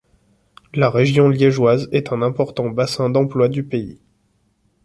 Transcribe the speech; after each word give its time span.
La 0.73 0.89
région 0.89 1.29
liègeoise 1.29 1.87
est 1.91 2.11
un 2.11 2.23
important 2.23 2.69
bassin 2.71 3.11
d’emploi 3.11 3.49
du 3.49 3.63
pays. 3.63 3.99